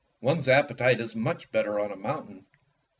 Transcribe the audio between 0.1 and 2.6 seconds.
One's appetite is much better on a mountain."